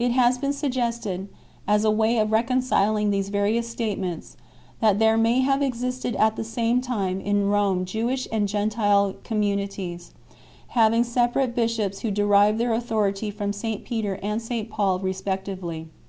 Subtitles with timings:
[0.00, 1.28] It has been suggested 8,
[1.68, 4.36] as a way of reconciling these various statements,
[4.80, 10.10] that there may have existed at the same time in Rome Jewish and Gentile communities,
[10.70, 15.86] having separate bishops who derived their authority from St Peter and St Paul respec tively.